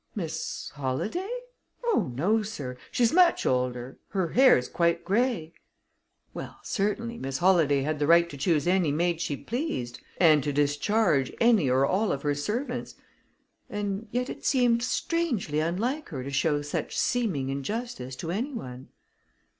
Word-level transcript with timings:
"Miss 0.15 0.71
Holladay? 0.73 1.29
Oh, 1.83 2.11
no, 2.15 2.41
sir. 2.41 2.75
She's 2.91 3.13
much 3.13 3.45
older 3.45 3.99
her 4.07 4.29
hair's 4.29 4.67
quite 4.67 5.05
gray." 5.05 5.53
Well, 6.33 6.57
certainly, 6.63 7.19
Miss 7.19 7.37
Holladay 7.37 7.83
had 7.83 7.99
the 7.99 8.07
right 8.07 8.27
to 8.31 8.35
choose 8.35 8.65
any 8.67 8.91
maid 8.91 9.21
she 9.21 9.37
pleased, 9.37 9.99
and 10.17 10.43
to 10.43 10.51
discharge 10.51 11.31
any 11.39 11.69
or 11.69 11.85
all 11.85 12.11
of 12.11 12.23
her 12.23 12.33
servants; 12.33 12.95
and 13.69 14.07
yet 14.09 14.27
it 14.27 14.43
seemed 14.43 14.81
strangely 14.81 15.59
unlike 15.59 16.09
her 16.09 16.23
to 16.23 16.31
show 16.31 16.63
such 16.63 16.97
seeming 16.97 17.49
injustice 17.49 18.15
to 18.15 18.31
anyone. 18.31 18.89